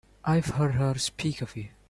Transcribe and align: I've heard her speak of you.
I've 0.25 0.47
heard 0.47 0.73
her 0.73 0.95
speak 0.97 1.43
of 1.43 1.55
you. 1.55 1.69